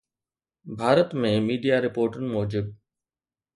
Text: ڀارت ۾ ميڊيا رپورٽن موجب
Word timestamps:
ڀارت 0.77 1.09
۾ 1.21 1.31
ميڊيا 1.47 1.75
رپورٽن 1.85 2.23
موجب 2.33 2.65